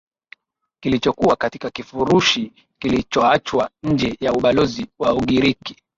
[0.83, 5.75] kilichokuwa katika kifurushi kilichoachwa nje ya ubalozi wa ugiriki